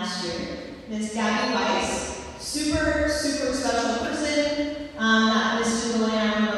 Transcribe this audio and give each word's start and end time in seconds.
last 0.00 0.24
year. 0.24 0.58
Miss 0.88 1.14
Gabby 1.14 1.54
Weiss, 1.54 2.22
super, 2.38 3.08
super 3.08 3.52
special 3.54 4.06
person 4.06 4.90
um, 4.98 5.30
that 5.30 5.58
Miss 5.58 5.84
Julie 5.90 6.12
and 6.12 6.48
I 6.48 6.55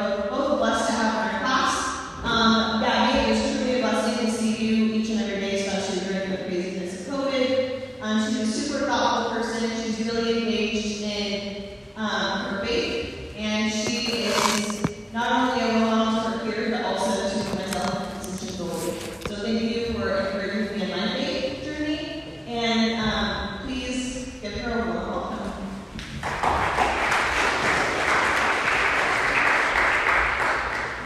please 24.49 24.61
give 24.61 24.71
her 24.71 24.79
a 24.79 24.85
warm 24.85 25.09
welcome. 25.09 25.51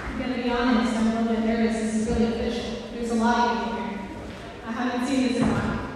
I'm 0.07 0.19
gonna 0.19 0.43
be 0.43 0.49
honest, 0.49 0.95
I'm 0.95 1.07
a 1.07 1.21
little 1.21 1.35
bit 1.35 1.45
nervous. 1.45 1.75
This 1.77 1.95
is 1.95 2.07
really 2.09 2.33
official. 2.33 2.89
There's 2.93 3.11
a 3.11 3.15
lot 3.15 3.57
of 3.57 3.67
you 3.67 3.73
here. 3.81 3.99
I 4.67 4.71
haven't 4.71 5.07
seen 5.07 5.27
this 5.27 5.37
in 5.37 5.43
a 5.43 5.47
while. 5.47 5.89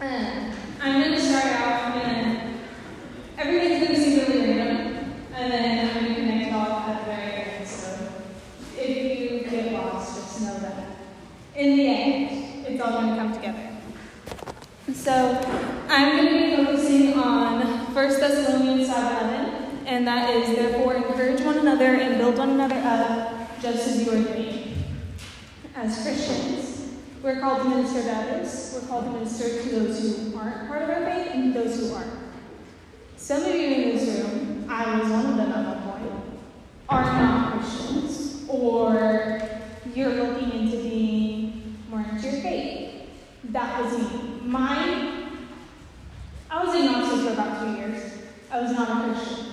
Um, 0.00 0.52
I'm 0.80 1.02
gonna 1.02 1.20
start 1.20 1.44
out. 1.44 1.84
I'm 1.84 2.00
gonna. 2.00 2.54
Everything's 3.38 3.86
gonna 3.86 3.98
seem 3.98 4.18
really 4.18 4.58
random, 4.58 5.14
and 5.34 5.52
then 5.52 5.88
I'm 5.88 5.94
gonna 5.94 6.14
connect 6.14 6.48
it 6.48 6.54
all 6.54 6.78
at 6.80 7.00
the 7.00 7.04
very 7.04 7.32
end. 7.32 7.68
So 7.68 8.08
if 8.76 8.88
you 8.88 9.50
get 9.50 9.72
lost, 9.72 10.16
just 10.16 10.40
know 10.42 10.58
that 10.60 10.86
in 11.56 11.76
the 11.76 11.86
end, 11.86 12.66
it's 12.66 12.80
all 12.80 12.92
gonna 12.92 13.16
come 13.16 13.34
together. 13.34 13.70
So 14.92 15.12
I'm 15.88 16.16
going 16.16 16.28
to 16.28 16.56
be 16.56 16.64
focusing 16.64 17.14
on 17.14 17.60
1 17.94 17.94
Thessalonians 18.20 18.88
5.11, 18.88 19.86
and 19.86 20.06
that 20.06 20.30
is, 20.30 20.56
therefore, 20.56 20.94
encourage 20.94 21.40
one 21.42 21.58
another 21.58 21.94
and 21.96 22.18
build 22.18 22.38
one 22.38 22.50
another 22.50 22.76
up, 22.76 23.60
just 23.60 23.88
as 23.88 24.04
you 24.04 24.12
are 24.12 24.22
doing. 24.22 24.84
As 25.74 26.02
Christians, 26.02 26.94
we're 27.22 27.40
called 27.40 27.62
to 27.62 27.68
minister 27.68 28.02
to 28.02 28.12
others. 28.12 28.74
We're 28.74 28.88
called 28.88 29.04
to 29.06 29.10
minister 29.12 29.62
to 29.62 29.68
those 29.70 30.30
who 30.32 30.38
aren't 30.38 30.68
part 30.68 30.82
of 30.82 30.90
our 30.90 31.04
faith 31.04 31.30
and 31.32 31.54
those 31.54 31.80
who 31.80 31.94
are. 31.94 32.04
Some 33.16 33.42
of 33.42 33.54
you 33.54 33.66
in 33.68 33.96
this 33.96 34.18
room, 34.20 34.66
I 34.68 35.00
was 35.00 35.10
one 35.10 35.26
of 35.26 35.36
them 35.36 35.52
at 35.52 35.78
one 35.78 36.00
point, 36.00 36.24
are 36.90 37.02
not 37.02 37.60
Christians, 37.60 38.44
or 38.48 39.40
you're 39.94 40.10
looking 40.10 40.52
into 40.52 40.76
being 40.76 41.78
more 41.88 42.00
into 42.00 42.28
your 42.28 42.42
faith. 42.42 43.08
That 43.44 43.82
was 43.82 43.98
me. 43.98 44.40
My, 44.42 45.28
I 46.50 46.64
was 46.64 46.74
in 46.74 46.88
agnostic 46.88 47.26
for 47.26 47.32
about 47.32 47.60
two 47.60 47.80
years. 47.80 48.03
I 48.54 48.60
was 48.62 48.70
not 48.70 48.88
a 48.88 49.12
Christian. 49.12 49.46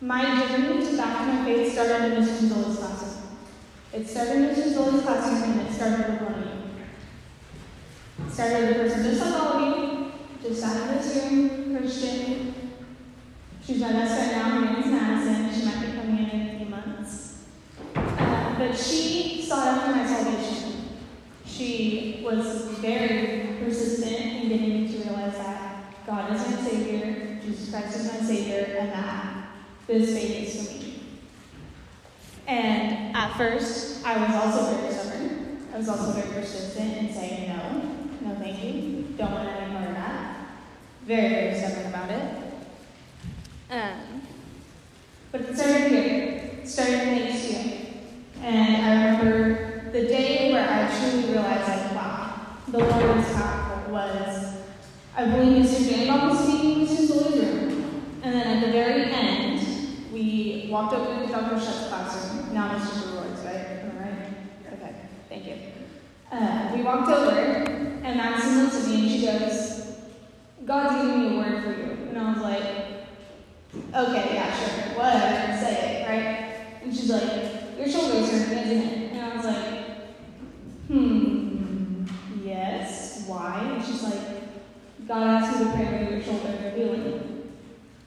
My 0.00 0.48
journey 0.48 0.82
to 0.82 0.96
back 0.96 1.26
my 1.26 1.44
faith 1.44 1.74
started 1.74 2.14
in 2.14 2.22
Mrs. 2.22 2.48
Zola's 2.48 2.78
classroom. 2.78 3.36
It 3.92 4.08
started 4.08 4.36
in 4.36 4.48
Mrs. 4.48 4.72
Zola's 4.72 5.02
classroom 5.02 5.60
and 5.60 5.68
it 5.68 5.74
started 5.74 6.08
with 6.08 6.22
one 6.22 6.32
of 6.32 6.46
you. 6.46 8.26
It 8.26 8.32
started 8.32 8.60
with 8.60 8.76
a 8.76 8.80
person 8.80 9.04
just 9.04 9.20
like 9.20 9.42
all 9.42 9.58
of 9.58 9.78
you, 9.78 10.12
just 10.42 10.58
sat 10.58 10.88
in 10.88 10.96
this 10.96 11.30
room, 11.30 11.76
Christian. 11.76 12.54
She's 13.62 13.80
my 13.82 13.92
best 13.92 14.14
friend 14.14 14.32
now, 14.32 14.50
her 14.52 14.72
name 14.72 14.84
is 14.84 14.86
Madison. 14.86 15.60
She 15.60 15.66
might 15.66 15.86
be 15.86 15.92
coming 15.92 16.18
in 16.18 16.30
in 16.30 16.54
a 16.54 16.58
few 16.58 16.68
months. 16.70 17.44
Uh, 17.94 18.58
but 18.58 18.74
she 18.74 19.42
sought 19.42 19.68
after 19.68 19.96
my 19.96 20.06
salvation. 20.06 20.98
She 21.44 22.22
was 22.24 22.68
very 22.78 23.58
persistent 23.62 24.44
in 24.44 24.48
getting 24.48 24.82
me 24.82 24.88
to 24.88 24.98
realize 25.10 25.34
that 25.34 26.06
God 26.06 26.32
is 26.32 26.40
my 26.40 26.56
Savior, 26.56 27.23
Jesus 27.44 27.70
Christ 27.70 27.96
is 27.98 28.12
my 28.12 28.18
Savior, 28.20 28.76
and 28.78 28.92
that 28.92 29.48
this 29.86 30.12
faith 30.12 30.48
is 30.48 30.66
for 30.66 30.74
me. 30.74 31.02
And 32.46 33.16
at 33.16 33.36
first, 33.36 34.04
I 34.04 34.16
was 34.18 34.34
also 34.34 34.76
very 34.76 34.92
stubborn. 34.92 35.66
I 35.72 35.78
was 35.78 35.88
also 35.88 36.12
very 36.12 36.32
persistent 36.32 36.96
in 36.96 37.12
saying 37.12 37.48
no, 37.48 38.28
no 38.28 38.34
thank 38.36 38.62
you, 38.62 39.14
don't 39.16 39.32
want 39.32 39.48
any 39.48 39.72
more 39.72 39.82
of 39.82 39.94
that. 39.94 40.46
Very, 41.06 41.28
very 41.28 41.58
stubborn 41.58 41.86
about 41.86 42.10
it. 42.10 42.44
Um, 43.70 44.22
but 45.32 45.40
it 45.40 45.56
started 45.56 45.90
here. 45.90 46.50
It 46.62 46.68
started 46.68 47.34
year. 47.34 47.86
And 48.40 48.86
I 48.86 49.04
remember 49.06 49.90
the 49.90 50.02
day 50.02 50.52
where 50.52 50.68
I 50.68 50.96
truly 50.98 51.32
realized, 51.32 51.68
like, 51.68 51.94
wow, 51.94 52.58
the 52.68 52.78
Lord 52.78 53.18
is 53.18 53.32
powerful 53.32 53.92
was, 53.92 54.56
I 55.16 55.24
believe 55.26 55.64
Mr. 55.64 55.88
Janebob 55.88 56.30
was 56.30 56.46
speaking 56.46 56.80
in 56.82 56.86
Mr. 56.86 57.06
Zoe's 57.06 57.44
room. 57.44 58.20
And 58.22 58.34
then 58.34 58.46
at 58.46 58.66
the 58.66 58.72
very 58.72 59.04
end, 59.04 60.12
we 60.12 60.63
walked 60.74 60.92
over 60.92 61.24
to 61.24 61.30
Dr. 61.30 61.60
Shutt's 61.60 61.86
classroom, 61.86 62.52
now 62.52 62.76
Mr. 62.76 63.12
Brewer's, 63.12 63.38
right? 63.44 63.54
I 63.54 63.92
right? 63.96 64.72
Okay, 64.72 64.94
thank 65.28 65.46
you. 65.46 65.54
Uh, 66.32 66.72
we 66.74 66.82
walked 66.82 67.08
over, 67.12 67.30
and 67.30 68.16
Madison 68.16 68.64
looked 68.64 68.74
at 68.74 68.88
me 68.88 69.02
and 69.02 69.08
she 69.08 69.24
goes, 69.24 69.98
God's 70.64 70.96
giving 70.96 71.20
me 71.20 71.36
a 71.36 71.38
word 71.38 71.62
for 71.62 71.70
you. 71.70 72.08
And 72.08 72.18
I 72.18 72.32
was 72.32 72.42
like, 72.42 72.62
okay, 73.94 74.34
yeah, 74.34 74.52
sure, 74.52 74.98
whatever, 74.98 75.60
say 75.60 76.02
it, 76.02 76.08
right? 76.08 76.82
And 76.82 76.92
she's 76.92 77.08
like, 77.08 77.78
your 77.78 77.88
shoulder's 77.88 78.32
hurting, 78.32 78.58
isn't 78.58 78.82
it? 78.82 79.12
And 79.12 79.20
I 79.20 79.36
was 79.36 79.46
like, 79.46 79.84
hmm, 80.88 82.04
yes, 82.42 83.24
why? 83.28 83.60
And 83.76 83.84
she's 83.84 84.02
like, 84.02 85.06
God 85.06 85.22
asked 85.22 85.56
me 85.56 85.66
to 85.66 85.72
pray 85.72 85.86
over 85.86 86.14
your 86.14 86.20
shoulder 86.24 86.58
for 86.60 86.70
healing. 86.70 87.52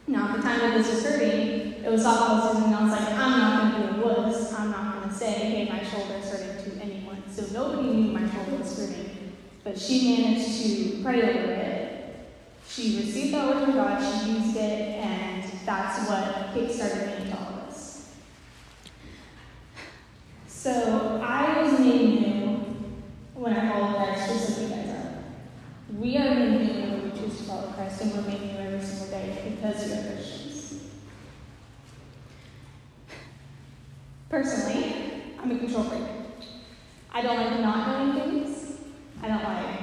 Now, 0.06 0.32
at 0.32 0.36
the 0.36 0.42
time 0.42 0.60
that 0.60 0.78
this 0.78 0.94
was 0.94 1.06
hurting, 1.06 1.67
it 1.88 1.92
was 1.92 2.04
softball 2.04 2.52
season, 2.52 2.66
and 2.66 2.76
I 2.76 2.84
was 2.84 2.92
like, 2.92 3.14
I'm 3.14 3.40
not 3.40 3.72
going 3.72 3.88
to 3.88 3.94
do 3.94 4.04
a 4.04 4.22
wuss. 4.22 4.54
I'm 4.54 4.72
not 4.72 4.96
going 4.96 5.08
to 5.08 5.16
say, 5.16 5.32
hey, 5.32 5.70
my 5.70 5.82
shoulder's 5.82 6.30
hurting 6.30 6.80
to 6.80 6.84
anyone. 6.84 7.24
So 7.32 7.46
nobody 7.54 7.88
knew 7.88 8.12
my 8.12 8.30
shoulder 8.30 8.58
was 8.58 8.78
hurting. 8.78 9.38
But 9.64 9.80
she 9.80 10.18
managed 10.18 10.62
to 10.64 11.02
pray 11.02 11.22
over 11.22 11.54
it. 11.54 12.16
She 12.68 12.98
received 12.98 13.34
that 13.36 13.48
word 13.48 13.64
from 13.64 13.76
God, 13.76 14.02
she 14.02 14.32
used 14.32 14.58
it, 14.58 15.00
and 15.00 15.44
that's 15.66 16.10
what 16.10 16.54
kickstarted 16.54 17.08
me 17.08 17.26
into 17.26 17.38
all 17.38 17.66
this. 17.66 18.16
So 20.46 21.22
I 21.24 21.62
was 21.62 21.80
made 21.80 22.20
new 22.20 22.48
when 23.34 23.54
I 23.54 23.72
followed 23.72 23.96
Christ, 23.96 24.28
just 24.28 24.60
like 24.60 24.70
you 24.70 24.76
guys 24.76 24.90
are. 24.90 25.24
We 25.98 26.18
are 26.18 26.36
made 26.36 26.52
new 26.52 26.92
when 26.92 27.12
we 27.12 27.18
choose 27.18 27.38
to 27.38 27.44
follow 27.46 27.72
Christ, 27.72 28.02
and 28.02 28.12
we're 28.12 28.30
made 28.30 28.42
new 28.42 28.60
every 28.60 28.86
single 28.86 29.08
day 29.08 29.56
because 29.56 29.78
Christians. 29.78 30.37
Personally, 34.30 35.34
I'm 35.42 35.52
a 35.52 35.58
control 35.58 35.84
freak. 35.86 36.04
I 37.12 37.22
don't 37.22 37.38
like 37.38 37.60
not 37.62 37.88
knowing 37.88 38.44
things. 38.44 38.80
I 39.24 39.28
don't 39.28 39.44
like 39.44 39.80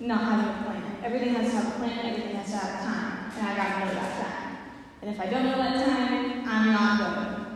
not 0.00 0.20
having 0.20 0.50
a 0.50 0.64
plan. 0.64 0.96
Everything 1.02 1.34
has 1.34 1.50
to 1.50 1.56
have 1.56 1.66
a 1.74 1.78
plan, 1.78 2.06
everything 2.06 2.36
has 2.36 2.50
to 2.50 2.56
have 2.58 2.80
a 2.80 2.84
time, 2.84 3.32
and 3.36 3.48
I 3.48 3.56
gotta 3.56 3.86
know 3.86 4.00
that 4.00 4.22
time. 4.22 4.58
And 5.02 5.10
if 5.14 5.20
I 5.20 5.26
don't 5.26 5.44
know 5.44 5.56
that 5.56 5.86
time, 5.86 6.48
I'm 6.48 6.72
not 6.72 6.98
going. 6.98 7.46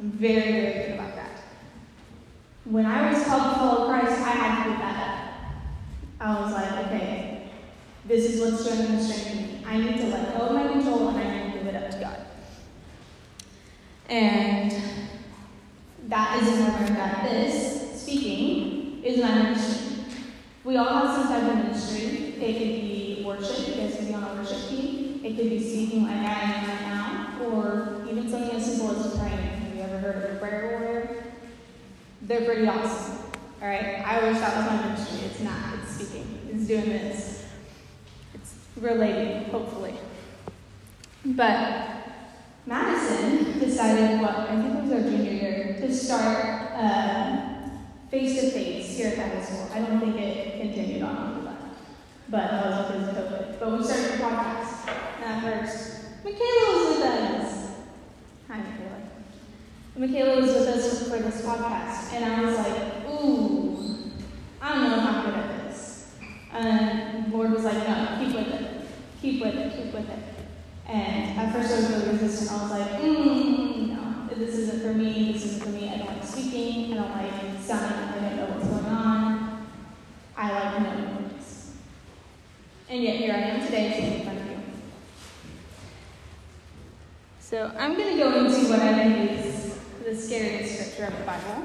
I'm 0.00 0.10
very, 0.10 0.52
very 0.52 0.72
good 0.72 0.94
about 0.94 1.14
that. 1.14 1.40
When 2.64 2.84
I 2.84 3.12
was 3.12 3.24
called 3.24 3.54
to 3.54 3.58
follow 3.58 3.88
Christ, 3.88 4.20
I 4.20 4.30
had 4.30 4.64
to 4.64 4.70
give 4.70 4.78
that 4.80 5.08
up. 5.08 5.26
I 6.20 6.40
was 6.40 6.52
like, 6.52 6.86
okay, 6.86 7.50
this 8.06 8.24
is 8.24 8.40
what's 8.40 8.64
going 8.64 8.88
to 8.88 9.02
strengthen 9.02 9.42
me. 9.42 9.64
I 9.66 9.78
need 9.78 9.96
to 9.98 10.06
let 10.08 10.36
go 10.36 10.46
of 10.46 10.52
my 10.54 10.68
control 10.68 11.08
and 11.08 11.18
I 11.18 11.46
need 11.46 11.52
to 11.52 11.58
give 11.58 11.66
it 11.68 11.76
up 11.76 11.90
to 11.90 11.98
God. 11.98 12.26
And 14.08 14.55
that 16.08 16.42
is 16.42 16.48
in 16.48 16.70
order 16.70 16.94
that 16.94 17.24
this, 17.24 18.02
speaking, 18.02 19.02
is 19.04 19.20
my 19.20 19.34
ministry. 19.34 20.04
We 20.64 20.76
all 20.76 21.06
have 21.06 21.16
some 21.16 21.28
type 21.28 21.50
of 21.50 21.64
ministry. 21.64 22.34
It 22.40 22.58
could 22.58 22.68
be 22.68 23.22
worship, 23.26 23.68
you 23.68 23.74
guys 23.74 23.96
could 23.96 24.08
be 24.08 24.14
on 24.14 24.22
a 24.22 24.34
worship 24.34 24.68
team. 24.68 25.20
It 25.24 25.36
could 25.36 25.50
be 25.50 25.58
speaking 25.60 26.04
like 26.04 26.18
I 26.18 26.40
am 26.42 26.68
right 26.68 26.80
now, 26.82 27.44
or 27.44 28.04
even 28.08 28.30
something 28.30 28.56
as 28.56 28.64
simple 28.64 28.90
as 28.90 29.18
praying. 29.18 29.36
Have 29.36 29.74
you 29.74 29.82
ever 29.82 29.98
heard 29.98 30.16
of 30.16 30.36
a 30.36 30.38
prayer 30.38 30.78
warrior? 30.78 31.24
They're 32.22 32.44
pretty 32.44 32.66
awesome. 32.68 33.18
All 33.60 33.68
right, 33.68 34.02
I 34.06 34.28
wish 34.28 34.38
that 34.38 34.56
was 34.56 34.66
my 34.66 34.86
ministry. 34.86 35.26
It's 35.26 35.40
not. 35.40 35.78
It's 35.82 35.94
speaking. 35.94 36.48
It's 36.52 36.66
doing 36.66 36.88
this. 36.88 37.44
It's 38.34 38.54
relating, 38.76 39.44
hopefully. 39.50 39.94
But 41.24 41.95
Madison 42.66 43.58
decided, 43.60 44.20
what 44.20 44.30
I 44.30 44.60
think 44.60 44.74
it 44.74 44.82
was 44.82 44.92
our 44.92 45.00
junior 45.08 45.32
year, 45.32 45.76
to 45.80 45.94
start 45.94 46.56
face 48.10 48.40
to 48.40 48.50
face 48.50 48.96
here 48.96 49.08
at 49.08 49.16
the 49.16 49.22
high 49.22 49.42
school. 49.42 49.68
I 49.72 49.80
don't 49.80 50.00
think 50.00 50.16
it 50.16 50.60
continued 50.60 51.02
on 51.02 51.36
but 52.28 52.50
that 52.50 52.66
was 52.66 52.92
because 52.92 53.08
of 53.08 53.14
COVID. 53.14 53.60
But 53.60 53.78
we 53.78 53.84
started 53.84 54.14
a 54.14 54.24
podcast. 54.24 54.88
And 55.22 55.24
at 55.24 55.42
first, 55.42 56.24
Michaela 56.24 56.76
was 56.76 56.96
with 56.96 57.06
us. 57.06 57.70
Hi, 58.48 58.56
Michaela. 58.58 59.00
Michaela 59.96 60.40
was 60.40 60.54
with 60.54 60.68
us 60.68 61.08
for 61.08 61.18
this 61.18 61.42
podcast, 61.42 62.12
and 62.12 62.24
I 62.24 62.42
was 62.42 62.58
like, 62.58 63.08
ooh, 63.08 64.10
I 64.60 64.74
don't 64.74 64.90
know 64.90 64.96
I'm 64.98 65.24
good 65.24 65.34
at 65.34 65.68
this. 65.68 66.14
And 66.52 67.26
the 67.26 67.36
Lord 67.36 67.52
was 67.52 67.64
like, 67.64 67.78
no, 67.88 68.18
keep 68.18 68.34
with 68.34 68.48
it, 68.48 68.70
keep 69.22 69.42
with 69.42 69.54
it, 69.54 69.72
keep 69.72 69.94
with 69.94 70.10
it. 70.10 70.25
And 70.88 71.38
at 71.38 71.52
first 71.52 71.72
I 71.72 71.76
was 71.76 71.90
really 71.90 72.18
resistant. 72.18 72.52
I 72.52 72.62
was 72.62 72.70
like, 72.70 72.90
mm, 73.00 73.16
mm, 73.16 73.26
mm, 73.26 73.74
mm, 73.74 74.28
no, 74.28 74.34
this 74.34 74.54
isn't 74.54 74.82
for 74.82 74.94
me, 74.94 75.32
this 75.32 75.44
isn't 75.44 75.62
for 75.62 75.70
me. 75.70 75.88
I 75.88 75.98
don't 75.98 76.06
like 76.06 76.24
speaking, 76.24 76.92
I 76.92 76.96
don't 76.96 77.10
like 77.10 77.60
sounding 77.60 77.98
I 77.98 78.28
don't 78.28 78.36
know 78.36 78.46
what's 78.54 78.68
going 78.68 78.86
on. 78.86 79.66
I 80.36 80.52
like 80.52 80.82
knowing 80.82 81.24
words. 81.24 81.72
And 82.88 83.02
yet 83.02 83.16
here 83.16 83.32
I 83.32 83.38
am 83.38 83.64
today 83.64 83.92
standing 83.92 84.20
in 84.20 84.24
front 84.24 84.40
of 84.40 84.46
you. 84.46 84.56
So 87.40 87.72
I'm 87.76 87.94
going 87.94 88.16
to 88.16 88.22
go 88.22 88.44
into 88.44 88.68
what 88.68 88.80
I 88.80 88.94
think 88.94 89.44
is 89.44 89.78
the 90.04 90.14
scariest 90.14 90.74
scripture 90.74 91.12
of 91.12 91.18
the 91.18 91.24
Bible. 91.24 91.64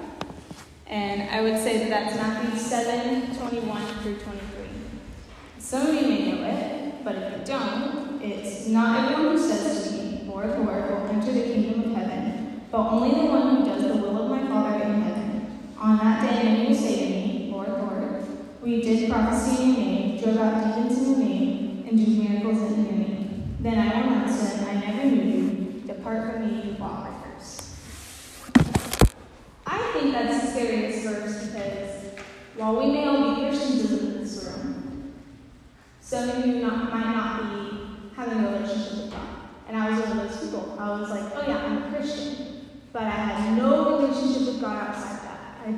And 0.88 1.30
I 1.30 1.42
would 1.42 1.58
say 1.58 1.78
that 1.80 1.90
that's 1.90 2.16
Matthew 2.16 2.60
7 2.60 3.36
21 3.36 3.86
through 4.02 4.18
23. 4.18 4.66
Some 5.60 5.88
of 5.88 5.94
you 5.94 6.02
may 6.02 6.32
know 6.32 6.44
it, 6.44 6.71
but 7.04 7.16
if 7.16 7.40
you 7.40 7.46
don't, 7.46 8.22
it's 8.22 8.68
not 8.68 9.12
everyone 9.12 9.36
who 9.36 9.42
says 9.42 9.90
to 9.90 9.98
me, 9.98 10.24
Lord, 10.28 10.50
Lord, 10.50 10.90
will 10.90 11.08
enter 11.08 11.32
the 11.32 11.44
kingdom 11.44 11.92
of 11.92 11.98
heaven, 11.98 12.62
but 12.72 12.78
only 12.78 13.10
the 13.10 13.26
one 13.26 13.58
who 13.58 13.66
does 13.66 13.84
the 13.84 13.96
will 13.96 14.24
of 14.24 14.30
my 14.30 14.48
Father 14.48 14.84
in 14.84 15.02
heaven. 15.02 15.66
On 15.78 15.98
that 15.98 16.30
day, 16.30 16.44
many 16.44 16.68
will 16.68 16.76
say 16.76 17.00
to 17.00 17.06
me, 17.06 17.50
Lord, 17.52 17.70
Lord, 17.70 18.26
we 18.62 18.82
did 18.82 19.10
prophecy 19.10 19.64
in 19.64 19.70
your 19.70 19.78
name, 19.78 20.22
drove 20.22 20.38
out 20.38 20.76
demons 20.76 20.98
in 20.98 21.10
your 21.10 21.18
name, 21.18 21.86
and 21.88 22.06
do 22.06 22.12
miracles 22.24 22.72
in 22.72 22.86
your 22.86 22.94
name. 22.94 23.58
Then 23.60 23.80
I 23.80 23.86
will 23.86 24.14
announce 24.14 24.40
to 24.40 24.58
them, 24.58 24.68
I 24.70 24.74
never 24.86 25.06
knew 25.08 25.24
you. 25.24 25.84
Depart 25.88 26.34
from 26.34 26.48
me, 26.48 26.64
you 26.64 26.78
lawbreakers. 26.78 27.76
I 29.66 29.92
think 29.94 30.14
that's 30.14 30.46
the 30.46 30.52
scariest 30.52 31.08
verse 31.08 31.48
because 31.48 32.22
while 32.56 32.76
we 32.76 32.92
may 32.92 33.06
all 33.06 33.36
be 33.36 33.42
Christians 33.42 33.92
in 33.92 34.22
this 34.22 34.46
room, 34.46 35.14
some 36.02 36.30
of 36.30 36.46
you 36.46 36.56
not, 36.56 36.94
might 36.94 37.16
not 37.16 37.42
be 37.42 38.16
having 38.16 38.44
a 38.44 38.52
relationship 38.52 39.06
with 39.06 39.12
God. 39.12 39.28
And 39.68 39.78
I 39.78 39.90
was 39.90 40.00
one 40.02 40.20
of 40.20 40.30
those 40.30 40.44
people. 40.44 40.78
I 40.80 41.00
was 41.00 41.10
like, 41.10 41.32
oh 41.36 41.44
yeah, 41.48 41.58
I'm 41.58 41.84
a 41.84 41.96
Christian. 41.96 42.70
But 42.92 43.04
I 43.04 43.10
had 43.10 43.58
no 43.58 43.98
relationship 43.98 44.48
with 44.48 44.62
God 44.62 44.90
outside 44.90 45.24
that. 45.24 45.62
I 45.66 45.72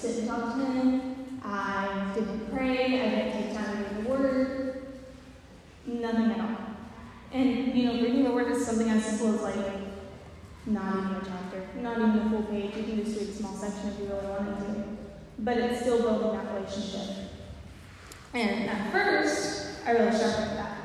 sit 0.00 0.26
talk 0.26 0.56
to 0.56 0.64
Him. 0.64 1.40
I 1.44 2.12
didn't 2.14 2.50
pray. 2.50 3.00
I 3.00 3.08
didn't 3.10 3.32
take 3.32 3.56
time 3.56 3.76
to 3.76 3.82
read 3.82 4.04
the 4.04 4.08
Word. 4.08 4.86
Nothing 5.86 6.32
at 6.32 6.40
all. 6.40 6.56
And 7.32 7.74
you 7.74 7.84
know, 7.84 7.92
reading 7.94 8.24
the 8.24 8.32
Word 8.32 8.50
is 8.52 8.66
something 8.66 8.88
as 8.88 9.04
simple 9.04 9.34
as 9.34 9.42
like 9.42 9.66
not 10.66 10.96
even 10.96 11.16
a 11.16 11.22
chapter, 11.24 11.80
not 11.80 11.98
even 11.98 12.18
a 12.18 12.30
full 12.30 12.42
page. 12.44 12.76
You 12.76 12.82
can 12.84 13.04
just 13.04 13.18
read 13.18 13.28
a 13.28 13.32
small 13.32 13.54
section 13.54 13.90
if 13.90 14.00
you 14.00 14.06
really 14.06 14.26
wanted 14.26 14.58
to. 14.60 14.84
But 15.38 15.58
it's 15.58 15.80
still 15.80 16.00
building 16.02 16.32
that 16.32 16.54
relationship. 16.54 17.28
And 18.32 18.70
at 18.70 18.92
first, 18.92 19.80
I 19.86 19.92
really 19.92 20.12
struggled 20.12 20.48
with 20.48 20.56
that. 20.56 20.76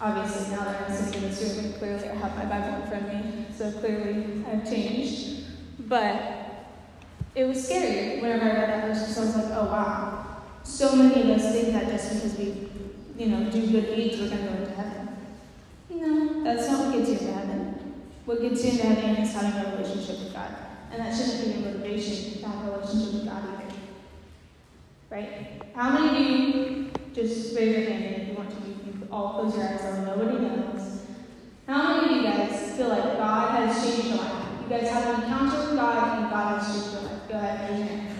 Obviously, 0.00 0.56
now 0.56 0.64
that 0.64 0.88
I'm 0.88 0.96
sitting 0.96 1.22
in 1.22 1.28
this 1.28 1.56
room, 1.56 1.72
clearly 1.74 2.08
I 2.08 2.14
have 2.14 2.36
my 2.36 2.44
Bible 2.46 2.82
in 2.82 2.88
front 2.88 3.06
of 3.06 3.24
me, 3.24 3.46
so 3.54 3.70
clearly 3.72 4.44
I've 4.50 4.64
changed. 4.64 5.44
But 5.80 6.39
it 7.34 7.44
was 7.44 7.64
scary 7.64 8.20
whenever 8.20 8.44
I 8.44 8.52
read 8.52 8.68
that 8.68 8.86
verse, 8.86 9.00
because 9.00 9.18
I 9.18 9.24
was 9.24 9.36
like, 9.36 9.58
oh 9.58 9.64
wow. 9.66 10.26
So 10.62 10.96
many 10.96 11.22
of 11.22 11.38
us 11.38 11.52
think 11.52 11.72
that 11.72 11.88
just 11.88 12.14
because 12.14 12.36
we, 12.36 12.68
you 13.16 13.30
know, 13.30 13.50
do 13.50 13.66
good 13.70 13.94
deeds, 13.94 14.20
we're 14.20 14.28
going 14.28 14.46
to 14.46 14.52
go 14.52 14.58
into 14.58 14.74
heaven. 14.74 15.08
No, 15.90 16.44
that's 16.44 16.68
not 16.68 16.86
what 16.86 16.96
gets 16.96 17.08
you 17.08 17.18
into 17.18 17.32
heaven. 17.32 18.02
What 18.24 18.40
gets 18.40 18.64
you 18.64 18.70
into 18.70 18.84
heaven 18.84 19.22
is 19.22 19.32
having 19.32 19.60
a 19.60 19.76
relationship 19.76 20.18
with 20.20 20.32
God. 20.32 20.54
And 20.92 21.00
that 21.00 21.16
shouldn't 21.16 21.44
be 21.44 21.60
your 21.60 21.72
motivation 21.72 22.40
to 22.40 22.48
have 22.48 22.68
a 22.68 22.70
relationship 22.72 23.14
with 23.14 23.24
God 23.26 23.42
either. 23.44 23.74
Right? 25.08 25.62
How 25.74 25.98
many 25.98 26.24
of 26.24 26.30
you, 26.30 26.90
just 27.12 27.56
raise 27.56 27.76
your 27.76 27.90
hand 27.90 28.22
if 28.22 28.28
you 28.28 28.34
want 28.34 28.50
to, 28.50 28.56
you 28.68 28.74
can 28.74 29.08
all 29.10 29.40
close 29.40 29.56
your 29.56 29.66
eyes 29.66 29.80
so 29.80 30.04
nobody 30.04 30.38
knows. 30.38 31.02
How 31.66 32.00
many 32.00 32.18
of 32.18 32.22
you 32.22 32.22
guys 32.30 32.76
feel 32.76 32.88
like 32.88 33.16
God 33.18 33.68
has 33.68 33.84
changed 33.84 34.08
your 34.08 34.18
life? 34.18 34.44
You 34.62 34.68
guys 34.68 34.90
have 34.90 35.14
an 35.14 35.22
encounter 35.22 35.58
with 35.70 35.76
God 35.76 36.18
and 36.18 36.30
God 36.30 36.60
has 36.60 36.74
changed 36.74 36.92
your 36.92 37.02
life. 37.02 37.09
Go 37.30 37.36
ahead, 37.36 37.70
raise 37.70 37.78
your 37.78 37.88
hand. 37.88 38.16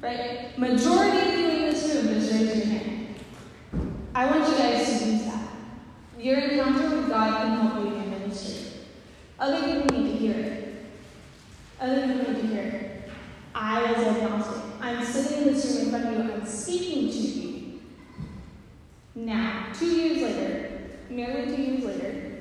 Right? 0.00 0.58
Majority 0.58 1.18
of 1.18 1.38
you 1.38 1.48
in 1.50 1.60
this 1.66 1.94
room, 1.94 2.14
just 2.14 2.32
raise 2.32 2.56
your 2.56 2.66
hand. 2.66 3.14
I 4.12 4.26
want 4.26 4.50
you 4.50 4.58
guys 4.58 4.88
to 4.88 5.08
use 5.08 5.24
that. 5.26 5.50
Your 6.18 6.38
encounter 6.38 6.96
with 6.96 7.08
God 7.08 7.42
can 7.42 7.60
help 7.60 7.84
you 7.84 7.94
in 7.94 8.10
ministry. 8.10 8.80
Other 9.38 9.62
people 9.62 9.96
need 9.96 10.10
to 10.10 10.18
hear 10.18 10.34
it. 10.34 10.74
Other 11.80 12.08
people 12.08 12.32
need 12.32 12.40
to 12.40 12.46
hear 12.48 12.62
it. 12.62 13.10
I 13.54 13.92
was 13.92 14.04
agnostic. 14.04 14.62
I'm 14.80 15.04
sitting 15.04 15.46
in 15.46 15.54
this 15.54 15.76
room 15.76 15.84
in 15.84 15.90
front 15.90 16.18
of 16.18 16.26
you. 16.26 16.32
I'm 16.32 16.44
speaking 16.44 17.08
to 17.08 17.18
you. 17.18 17.80
Now, 19.14 19.66
two 19.72 19.86
years 19.86 20.22
later, 20.22 20.90
nearly 21.08 21.54
two 21.54 21.62
years 21.62 21.84
later, 21.84 22.32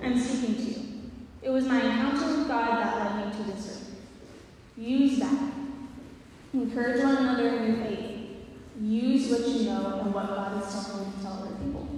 I'm 0.00 0.16
speaking 0.20 0.54
to 0.54 0.62
you. 0.62 0.86
It 1.42 1.50
was 1.50 1.64
my 1.64 1.80
encounter 1.82 2.38
with 2.38 2.46
God 2.46 2.78
that 2.78 3.16
led 3.16 3.26
me 3.26 3.44
to 3.44 3.50
this 3.50 3.66
room. 3.66 3.80
Use 4.76 5.18
that. 5.18 5.52
Encourage 6.52 7.02
one 7.04 7.16
another 7.16 7.48
in 7.48 7.66
your 7.66 7.84
faith. 7.84 8.20
Use 8.80 9.30
what 9.30 9.48
you 9.48 9.70
know 9.70 10.00
and 10.02 10.12
what 10.12 10.26
God 10.26 10.60
is 10.60 10.72
telling 10.72 11.06
you 11.06 11.12
to 11.12 11.22
tell 11.22 11.32
other 11.34 11.54
people. 11.62 11.88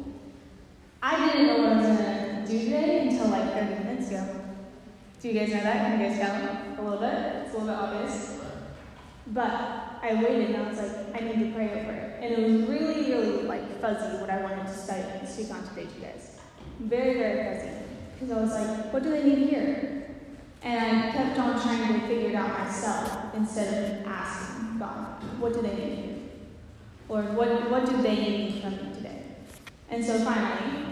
I 1.03 1.33
didn't 1.33 1.47
know 1.47 1.63
what 1.63 1.73
I 1.73 1.77
was 1.77 1.87
going 1.87 2.45
to 2.45 2.45
do 2.47 2.59
today 2.65 3.09
until 3.09 3.29
like 3.29 3.55
30 3.55 3.85
minutes 3.85 4.11
ago. 4.11 4.41
Do 5.21 5.29
you 5.29 5.41
guys 5.41 5.49
know 5.49 5.63
that? 5.63 5.77
Can 5.77 6.01
you 6.01 6.07
guys 6.07 6.19
tell? 6.19 6.35
A 6.35 6.83
little 6.83 6.99
bit? 6.99 7.47
It's 7.47 7.55
a 7.55 7.59
little 7.59 7.67
bit 7.67 7.77
obvious. 7.77 8.41
But 9.29 9.99
I 10.03 10.15
waited 10.23 10.51
and 10.51 10.57
I 10.57 10.69
was 10.69 10.79
like, 10.79 11.15
I 11.15 11.25
need 11.25 11.47
to 11.47 11.53
pray 11.55 11.71
over 11.71 11.93
it. 11.93 12.19
And 12.21 12.35
it 12.35 12.51
was 12.51 12.69
really, 12.69 13.11
really 13.11 13.43
like 13.45 13.81
fuzzy 13.81 14.21
what 14.21 14.29
I 14.29 14.43
wanted 14.43 14.67
to 14.67 14.77
study 14.77 15.03
and 15.19 15.29
speak 15.29 15.51
on 15.51 15.67
today 15.69 15.87
to 15.87 15.95
you 15.95 16.01
guys. 16.03 16.39
Very, 16.81 17.15
very 17.15 17.55
fuzzy. 17.55 17.71
Because 18.15 18.37
I 18.37 18.41
was 18.41 18.51
like, 18.51 18.93
what 18.93 19.03
do 19.03 19.11
they 19.11 19.23
need 19.23 19.49
hear? 19.49 20.02
And 20.65 21.13
kept 21.13 21.39
on 21.41 21.61
trying 21.61 22.01
to 22.01 22.07
figure 22.07 22.31
it 22.31 22.35
out 22.37 22.59
myself 22.59 23.35
instead 23.35 24.01
of 24.01 24.07
asking 24.07 24.79
God, 24.79 25.23
what 25.41 25.53
do 25.53 25.63
they 25.63 25.75
need 25.75 25.99
hear? 25.99 26.15
Or 27.09 27.23
what, 27.23 27.71
what 27.71 27.85
do 27.85 28.01
they 28.01 28.15
need 28.15 28.63
from 28.63 28.77
me 28.77 28.95
today? 28.95 29.23
And 29.91 30.05
so 30.05 30.25
finally, 30.25 30.85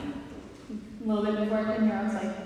a 0.70 1.08
little 1.08 1.24
bit 1.24 1.44
before 1.44 1.58
I 1.58 1.76
came 1.76 1.86
here, 1.86 1.94
I 1.94 2.02
was 2.04 2.14
like, 2.14 2.36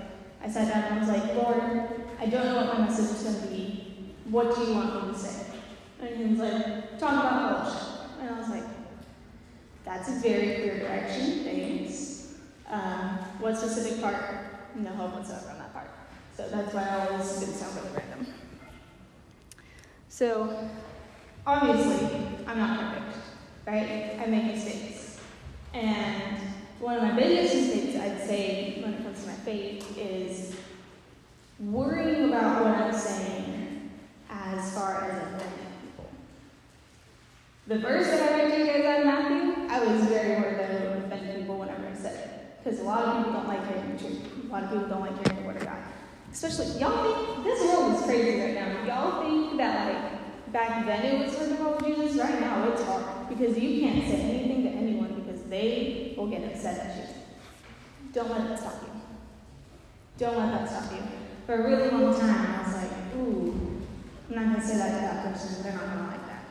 I 0.41 0.49
sat 0.49 0.67
down 0.71 0.83
and 0.83 0.95
I 0.95 0.99
was 0.99 1.09
like, 1.09 1.35
Lord, 1.35 1.89
I 2.19 2.25
don't 2.27 2.45
know 2.45 2.55
what 2.57 2.79
my 2.79 2.85
message 2.85 3.17
is 3.17 3.23
going 3.23 3.41
to 3.41 3.47
be. 3.47 4.13
What 4.29 4.55
do 4.55 4.61
you 4.61 4.73
want 4.75 5.07
me 5.07 5.13
to 5.13 5.19
say? 5.19 5.45
And 6.01 6.15
he 6.15 6.25
was 6.25 6.39
like, 6.39 6.99
talk 6.99 7.13
about 7.13 7.65
fellowship. 7.65 8.09
And 8.21 8.29
I 8.29 8.39
was 8.39 8.49
like, 8.49 8.63
that's 9.83 10.09
a 10.09 10.19
very 10.19 10.55
clear 10.55 10.79
direction. 10.79 11.43
Thanks. 11.43 12.35
Um, 12.69 13.19
what 13.39 13.57
specific 13.57 14.01
part? 14.01 14.15
No 14.75 14.89
hope 14.91 15.15
whatsoever 15.15 15.54
So 16.35 16.47
that's 16.49 16.73
why 16.73 16.83
I 16.83 17.07
always 17.07 17.39
did 17.39 17.55
sound 17.55 17.75
really 17.75 17.89
random. 17.95 18.33
So, 20.09 20.69
obviously, 21.47 22.27
I'm 22.45 22.57
not 22.57 22.93
perfect, 22.93 23.17
right? 23.65 24.19
I 24.21 24.25
make 24.27 24.45
mistakes. 24.45 25.19
And 25.73 26.37
one 26.79 26.97
of 26.97 27.03
my 27.03 27.11
biggest 27.11 27.55
mistakes, 27.55 27.97
I'd 27.97 28.27
say, 28.27 28.81
when 28.81 28.93
it 28.95 29.03
comes 29.03 29.21
to 29.23 29.27
my 29.27 29.35
faith, 29.35 29.97
is 29.97 30.55
worrying 31.59 32.29
about 32.29 32.63
what 32.63 32.75
I'm 32.75 32.93
saying 32.93 33.91
as 34.29 34.73
far 34.73 35.03
as 35.03 35.33
offending 35.33 35.67
people. 35.81 36.09
The 37.67 37.79
verse 37.79 38.07
that 38.07 38.33
I 38.33 38.43
read 38.43 38.51
to 38.51 38.59
you 38.59 38.65
guys 38.67 38.85
out 38.85 38.99
of 38.99 39.05
Matthew, 39.05 39.67
I 39.69 39.85
was 39.85 40.07
very 40.07 40.41
worried 40.41 40.59
that 40.59 40.71
it 40.71 40.89
would 40.89 41.05
offend 41.05 41.39
people 41.39 41.57
whenever 41.57 41.87
I 41.87 41.95
said 41.95 42.15
it. 42.15 42.63
Because 42.63 42.79
a 42.79 42.83
lot 42.83 43.05
of 43.05 43.17
people 43.17 43.33
don't 43.33 43.47
like 43.47 43.67
hearing 43.67 43.95
the 43.95 44.03
truth. 44.03 44.21
A 44.49 44.51
lot 44.51 44.63
of 44.63 44.69
people 44.69 44.87
don't 44.87 45.01
like 45.01 45.27
hearing 45.27 45.41
the 45.41 45.47
word 45.47 45.57
of 45.57 45.65
God. 45.65 45.74
Especially, 46.35 46.81
y'all 46.81 47.15
think 47.15 47.45
this 47.45 47.61
world 47.61 47.95
is 47.95 48.01
crazy 48.01 48.41
right 48.41 48.55
now. 48.55 48.85
Y'all 48.85 49.23
think 49.23 49.55
that 49.55 49.87
like 49.87 50.51
back 50.51 50.85
then 50.85 51.05
it 51.05 51.25
was 51.25 51.37
hard 51.37 51.49
to 51.49 51.55
follow 51.55 51.79
Jesus. 51.79 52.17
Right 52.17 52.41
now 52.41 52.67
it's 52.67 52.83
hard 52.83 53.29
because 53.29 53.57
you 53.57 53.79
can't 53.79 54.05
say 54.05 54.19
anything 54.19 54.63
to 54.63 54.69
anyone 54.69 55.13
because 55.13 55.43
they 55.43 56.13
will 56.17 56.27
get 56.27 56.43
upset 56.43 56.77
at 56.77 56.97
you. 56.97 57.03
Don't 58.11 58.29
let 58.29 58.49
that 58.49 58.59
stop 58.59 58.81
you. 58.83 59.01
Don't 60.17 60.37
let 60.37 60.51
that 60.51 60.69
stop 60.69 60.91
you. 60.91 61.07
For 61.45 61.55
a 61.55 61.69
really 61.69 61.89
long 61.89 62.19
time, 62.19 62.59
I 62.59 62.63
was 62.63 62.75
like, 62.75 62.91
ooh, 63.15 63.81
I'm 64.29 64.35
not 64.35 64.55
gonna 64.55 64.67
say 64.67 64.75
that 64.75 64.89
to 64.89 65.05
that 65.05 65.31
person. 65.31 65.63
They're 65.63 65.71
not 65.71 65.85
gonna 65.85 66.07
like 66.07 66.27
that. 66.27 66.43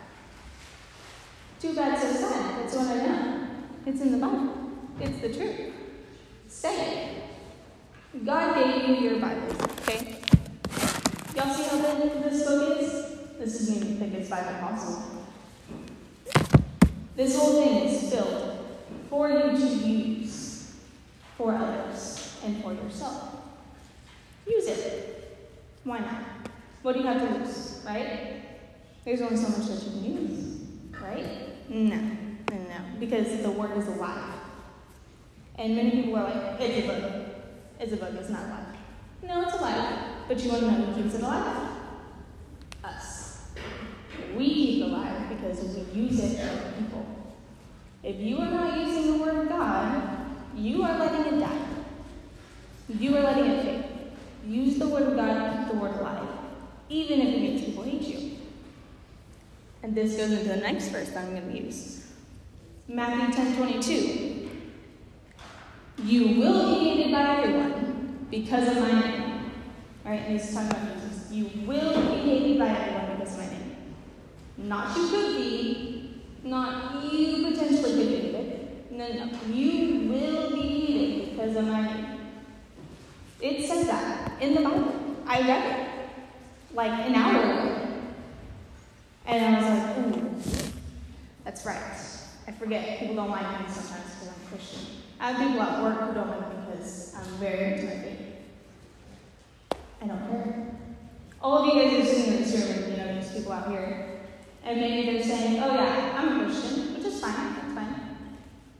Too 1.60 1.74
bad, 1.74 2.00
so 2.00 2.10
sad. 2.10 2.64
That's 2.64 2.74
what 2.74 2.86
I 2.86 3.06
know. 3.06 3.48
It's 3.84 4.00
in 4.00 4.12
the 4.12 4.26
Bible. 4.26 4.50
It's 4.98 5.20
the 5.20 5.28
truth. 5.28 5.74
Say 6.48 7.04
it. 7.04 7.24
God 8.22 8.54
gave 8.54 8.88
you 8.88 9.10
your 9.10 9.18
Bibles? 9.18 9.63
This 12.00 12.46
book 12.46 12.80
is? 12.80 12.92
This 13.38 13.60
is 13.60 13.70
me 13.70 13.94
think 13.94 14.14
it's 14.14 14.28
by 14.28 14.42
Bible 14.42 14.60
possible. 14.60 15.24
This 17.16 17.36
whole 17.36 17.62
thing 17.62 17.88
is 17.88 18.10
filled 18.10 18.58
for 19.08 19.30
you 19.30 19.50
to 19.52 19.66
use 19.66 20.74
for 21.36 21.54
others 21.54 22.36
and 22.44 22.62
for 22.62 22.72
yourself. 22.72 23.36
Use 24.46 24.66
it. 24.66 25.38
Why 25.84 26.00
not? 26.00 26.22
What 26.82 26.94
do 26.94 27.00
you 27.00 27.06
have 27.06 27.20
to 27.20 27.38
lose, 27.38 27.82
right? 27.86 28.42
There's 29.04 29.20
only 29.20 29.36
so 29.36 29.48
much 29.48 29.68
that 29.68 29.82
you 29.84 29.90
can 29.90 30.28
use, 30.28 30.60
right? 31.00 31.68
No, 31.68 31.96
no, 31.96 32.56
no. 32.56 32.98
Because 32.98 33.42
the 33.42 33.50
word 33.50 33.76
is 33.78 33.86
alive. 33.88 34.34
And 35.56 35.76
many 35.76 35.90
people 35.90 36.16
are 36.16 36.24
like, 36.24 36.60
it's 36.60 36.84
a 36.84 36.88
book. 36.88 37.26
It's 37.78 37.92
a 37.92 37.96
book, 37.96 38.10
it's 38.18 38.30
not 38.30 38.46
alive. 38.46 38.66
No, 39.22 39.42
it's 39.42 39.54
alive. 39.54 39.98
But 40.26 40.42
you 40.42 40.50
want 40.50 40.62
to 40.62 40.70
know 40.70 40.76
who 40.86 41.02
keeps 41.02 41.14
it 41.14 41.22
alive? 41.22 41.68
Us. 42.82 43.50
We 44.36 44.52
keep 44.52 44.82
it 44.82 44.88
alive 44.88 45.28
because 45.44 45.76
we 45.76 46.00
use 46.00 46.20
it 46.20 46.40
for 46.40 46.72
people. 46.72 47.06
If 48.02 48.16
you 48.16 48.38
are 48.38 48.50
not 48.50 48.78
using 48.78 49.12
the 49.12 49.24
Word 49.24 49.42
of 49.42 49.48
God, 49.48 50.26
you 50.56 50.82
are 50.82 50.98
letting 50.98 51.34
it 51.34 51.40
die. 51.40 51.66
You 52.88 53.16
are 53.16 53.22
letting 53.22 53.46
it 53.46 53.64
fade. 53.64 53.84
Use 54.46 54.78
the 54.78 54.88
Word 54.88 55.04
of 55.04 55.16
God, 55.16 55.58
keep 55.58 55.72
the 55.72 55.78
Word 55.78 55.94
alive, 55.96 56.28
even 56.88 57.20
if 57.20 57.34
it 57.34 57.40
makes 57.40 57.64
people 57.64 57.82
hate 57.82 58.02
you. 58.02 58.38
And 59.82 59.94
this 59.94 60.16
goes 60.16 60.30
into 60.30 60.48
the 60.48 60.56
next 60.56 60.88
verse 60.88 61.10
that 61.10 61.24
I'm 61.24 61.30
going 61.30 61.52
to 61.52 61.62
use. 61.62 62.06
Matthew 62.88 63.34
10 63.34 63.56
22. 63.56 64.50
You 66.04 66.40
will 66.40 66.74
be 66.74 66.84
hated 66.84 67.12
by 67.12 67.36
everyone 67.36 68.26
because 68.30 68.68
of 68.68 68.82
my 68.82 69.00
name. 69.00 69.50
All 70.04 70.12
right, 70.12 70.20
And 70.20 70.38
he's 70.38 70.52
talking 70.52 70.70
about 70.70 70.94
Jesus. 71.00 71.30
You 71.30 71.50
will 71.66 71.94
be 71.94 72.18
hated 72.18 72.58
by 72.58 72.68
everyone 72.68 73.16
because 73.16 73.34
of 73.34 73.38
my 73.38 73.46
name. 73.46 73.64
Not 74.56 74.96
you 74.96 75.08
could 75.08 75.36
be, 75.36 76.22
not 76.44 77.12
you 77.12 77.50
potentially 77.50 77.82
could 77.82 77.98
be 77.98 78.16
hated. 78.16 78.92
No, 78.92 79.08
no. 79.08 79.30
You 79.52 80.08
will 80.10 80.50
be 80.50 80.62
hated 80.62 81.30
because 81.30 81.56
of 81.56 81.66
my 81.66 81.82
name. 81.82 82.06
It 83.40 83.66
says 83.66 83.86
that 83.86 84.40
in 84.40 84.54
the 84.54 84.60
Bible. 84.60 85.00
I 85.26 85.40
read 85.40 85.80
it 85.80 86.74
like 86.74 86.90
an 87.08 87.14
hour 87.14 87.42
ago. 87.42 87.88
And 89.26 89.56
I 89.56 89.58
was 89.58 89.66
like, 89.66 90.16
ooh, 90.16 90.62
that's 91.44 91.64
right. 91.64 91.80
I 92.46 92.52
forget. 92.52 92.98
People 93.00 93.16
don't 93.16 93.30
like 93.30 93.60
me 93.60 93.66
sometimes 93.72 94.14
because 94.14 94.28
I'm 94.28 94.48
Christian. 94.48 94.80
I 95.18 95.32
have 95.32 95.48
people 95.48 95.62
at 95.62 95.82
work 95.82 96.00
who 96.00 96.14
don't 96.14 96.28
like 96.28 96.40
me 96.40 96.64
because 96.70 97.14
I'm 97.16 97.24
very 97.38 97.72
into 97.72 97.84
my 97.86 98.02
faith. 98.02 98.18
I 100.02 100.06
don't 100.06 100.30
care. 100.30 100.66
All 101.40 101.58
of 101.58 101.66
you 101.66 101.82
guys 101.82 102.00
are 102.00 102.06
sitting 102.06 102.34
in 102.34 102.42
this 102.42 102.52
room, 102.54 102.90
you 102.90 102.96
know, 102.96 103.04
there's 103.04 103.32
people 103.32 103.52
out 103.52 103.70
here. 103.70 104.03
And 104.64 104.80
maybe 104.80 105.12
they're 105.12 105.22
saying, 105.22 105.62
oh 105.62 105.74
yeah, 105.74 106.14
I'm 106.16 106.40
a 106.40 106.44
Christian, 106.44 106.94
which 106.94 107.04
is 107.04 107.20
fine, 107.20 107.54
that's 107.54 107.74
fine. 107.74 108.16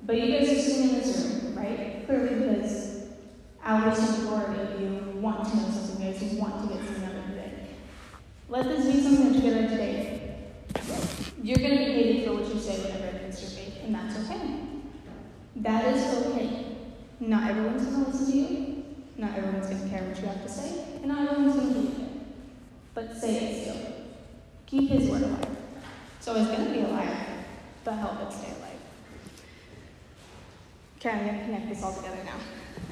But 0.05 0.19
you 0.19 0.33
guys 0.33 0.49
are 0.51 0.61
sitting 0.63 0.89
in 0.91 0.95
this 0.99 1.43
room, 1.43 1.55
right? 1.57 2.07
Clearly 2.07 2.35
because 2.37 3.03
at 3.63 3.87
least 3.87 4.19
a 4.19 4.23
majority 4.23 4.63
of 4.63 4.81
you 4.81 5.21
want 5.21 5.45
to 5.45 5.57
know 5.57 5.63
something, 5.71 6.07
you 6.07 6.13
guys 6.13 6.23
want 6.35 6.63
to 6.63 6.75
get 6.75 6.85
something 6.87 7.05
out 7.05 7.17
of 7.17 7.27
today. 7.27 7.53
Let 8.49 8.65
this 8.65 8.87
be 8.87 9.03
something 9.03 9.37
out 9.37 9.71
today. 9.71 10.37
You're 11.43 11.59
going 11.59 11.79
to 11.79 11.85
be 11.85 11.93
hated 11.93 12.27
for 12.27 12.35
what 12.35 12.55
you 12.55 12.59
say 12.59 12.79
whenever 12.79 13.17
it 13.17 13.21
comes 13.21 13.39
to 13.41 13.43
your 13.43 13.51
faith, 13.51 13.85
and 13.85 13.95
that's 13.95 14.19
okay. 14.21 14.61
That 15.57 15.95
is 15.95 16.27
okay. 16.27 16.77
Not 17.21 17.51
everyone's 17.51 17.85
going 17.85 18.05
to 18.05 18.11
listen 18.11 18.33
to 18.33 18.37
you. 18.39 18.85
Not 19.19 19.37
everyone's 19.37 19.67
going 19.67 19.83
to 19.83 19.89
care 19.89 20.03
what 20.03 20.19
you 20.19 20.27
have 20.27 20.43
to 20.43 20.49
say, 20.49 20.85
and 20.97 21.07
not 21.07 21.29
everyone's 21.29 21.55
going 21.57 21.69
to 21.69 21.75
believe 21.75 21.99
it. 22.01 22.09
But 22.95 23.17
say 23.17 23.37
it 23.37 23.63
still. 23.63 23.93
Keep 24.67 24.91
His 24.91 25.11
word 25.11 25.23
alive. 25.23 25.54
So 26.25 26.35
it's 26.37 26.47
going 26.47 26.65
to 26.65 26.73
be 26.73 26.81
alive, 26.81 27.19
but 27.85 27.93
help 27.97 28.19
it 28.23 28.33
stay 28.33 28.47
alive. 28.47 28.81
Okay, 30.97 31.11
I'm 31.11 31.27
going 31.27 31.39
to 31.39 31.45
connect 31.45 31.69
this 31.69 31.83
all 31.83 31.93
together 31.93 32.17
now. 32.25 32.39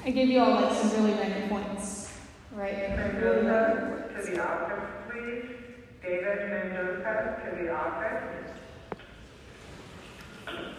I 0.04 0.10
gave 0.10 0.28
you 0.28 0.38
all 0.38 0.50
like 0.50 0.74
some 0.74 0.90
really 1.02 1.18
random 1.18 1.48
points, 1.48 2.12
right? 2.52 2.74
Really 2.74 2.88
random 2.88 3.46
Mendoza 3.46 4.06
points. 4.12 4.28
to 4.28 4.34
the 4.34 4.46
office, 4.46 4.90
please. 5.08 5.44
David 6.02 6.50
Mendoza 6.50 7.40
to 7.42 7.64
the 7.64 7.74
office. 7.74 8.50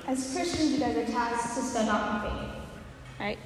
As 0.05 0.35
Christians, 0.35 0.73
you 0.73 0.77
guys 0.77 0.95
are 0.95 1.11
tasked 1.11 1.57
to 1.57 1.63
step 1.63 1.87
out 1.87 2.23
in 2.23 2.29
faith. 2.29 2.49
Right? 3.19 3.39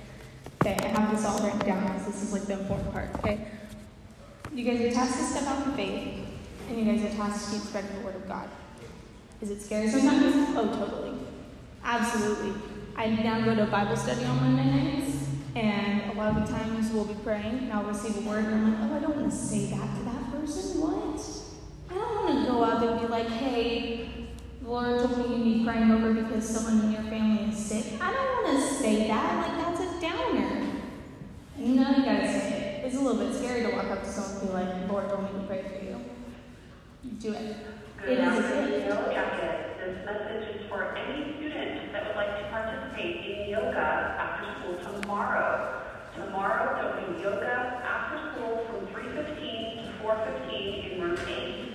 Okay, 0.62 0.86
I 0.86 1.00
have 1.00 1.16
this 1.16 1.26
all 1.26 1.42
written 1.46 1.60
down 1.60 1.82
because 1.82 2.08
this 2.08 2.24
is 2.24 2.34
like 2.34 2.44
the 2.44 2.60
important 2.60 2.92
part, 2.92 3.16
okay? 3.20 3.48
You 4.54 4.66
guys 4.66 4.82
are 4.82 4.92
tasked 4.92 5.18
to 5.18 5.24
step 5.24 5.44
out 5.44 5.66
in 5.66 5.74
faith, 5.76 6.26
and 6.68 6.78
you 6.78 6.84
guys 6.84 7.06
are 7.06 7.16
tasked 7.16 7.54
to 7.54 7.56
keep 7.58 7.70
spreading 7.70 7.96
the 8.00 8.02
word 8.02 8.18
of 8.18 8.28
God. 8.28 8.50
Is 9.42 9.52
it 9.52 9.62
scary 9.62 9.88
sometimes? 9.90 10.36
Oh, 10.58 10.68
totally. 10.68 11.18
Absolutely. 11.84 12.54
I 12.96 13.08
now 13.08 13.46
go 13.46 13.56
to 13.56 13.66
Bible 13.66 13.96
study 13.96 14.26
on 14.26 14.38
Monday 14.38 14.66
nights, 14.66 15.28
and 15.56 16.12
a 16.12 16.14
lot 16.16 16.36
of 16.36 16.48
the 16.48 16.54
times 16.54 16.92
we'll 16.92 17.06
be 17.06 17.14
praying, 17.24 17.60
and 17.60 17.74
I'll 17.74 17.84
receive 17.84 18.18
a 18.18 18.22
word, 18.28 18.46
and 18.46 18.56
I'm 18.56 18.72
like, 18.72 18.92
oh, 18.92 18.96
I 18.96 19.00
don't 19.00 19.16
want 19.16 19.32
to 19.32 19.38
say 19.38 19.68
that 19.68 19.98
to 19.98 20.04
that 20.06 20.32
person. 20.32 20.82
What? 20.82 21.22
I 21.90 21.94
don't 21.94 22.26
want 22.26 22.46
to 22.46 22.52
go 22.52 22.64
out 22.64 22.82
there 22.82 22.92
and 22.92 23.02
be 23.02 23.08
like, 23.08 23.28
hey, 23.28 24.10
the 24.62 24.70
Lord 24.70 25.00
told 25.00 25.30
me 25.30 25.38
you 25.38 25.46
need 25.46 25.66
praying 25.66 25.92
over 25.92 26.14
because 26.14 26.50
someone 26.50 26.86
in 26.86 26.92
your 26.94 27.04
family 27.04 27.54
is 27.54 27.58
sick. 27.58 28.02
I 28.02 28.12
don't 28.12 28.44
want 28.44 28.58
to 28.58 28.74
say 28.74 29.08
that. 29.08 29.48
Like, 29.48 29.78
that's 29.78 29.82
a 29.82 30.02
downer. 30.02 30.66
No, 31.58 31.90
you 31.92 32.06
gotta 32.06 32.28
say 32.28 32.82
it. 32.82 32.86
It's 32.86 32.96
a 32.96 33.00
little 33.00 33.24
bit 33.24 33.36
scary 33.36 33.62
to 33.64 33.76
walk 33.76 33.86
up 33.86 34.04
to 34.04 34.10
someone 34.10 34.42
and 34.42 34.48
be 34.48 34.54
like, 34.54 34.92
Lord 34.92 35.10
told 35.10 35.24
me 35.24 35.40
to 35.40 35.46
pray 35.46 35.62
for 35.62 35.86
you. 35.86 36.02
Do 37.20 37.34
it. 37.34 37.56
It 37.98 38.06
Good 38.06 38.20
is 38.20 38.20
a 38.20 38.32
afternoon. 38.32 38.82
Yellow 38.86 39.12
Jacket. 39.12 39.78
This 39.80 40.06
message 40.06 40.56
is 40.56 40.70
for 40.70 40.96
any 40.96 41.34
student 41.36 41.92
that 41.92 42.06
would 42.08 42.16
like 42.16 42.38
to 42.38 42.48
participate 42.50 43.26
in 43.26 43.50
yoga 43.50 44.16
after 44.22 44.46
school 44.62 44.78
tomorrow. 45.02 45.82
Tomorrow, 46.16 46.78
there'll 46.78 47.16
be 47.16 47.22
yoga 47.22 47.82
after 47.84 48.32
school 48.32 48.66
from 48.70 48.88
3:15 48.94 49.84
to 49.84 49.92
4:15 50.04 50.92
in 50.92 51.02
room 51.02 51.18
8. 51.28 51.74